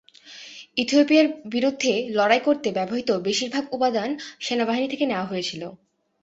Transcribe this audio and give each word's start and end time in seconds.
ইথিওপিয়ার 0.77 1.25
বিরুদ্ধে 1.53 1.93
লড়াই 2.17 2.41
করতে 2.47 2.67
ব্যবহৃত 2.77 3.09
বেশিরভাগ 3.27 3.63
উপাদান 3.73 4.09
সেনাবাহিনী 4.39 4.87
থেকে 4.89 5.05
নেওয়া 5.07 5.29
হয়েছিল। 5.31 5.61